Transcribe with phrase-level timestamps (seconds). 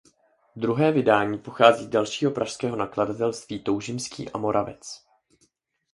[0.55, 4.99] Druhé vydání pochází z dalšího pražského nakladatelství Toužimský a Moravec.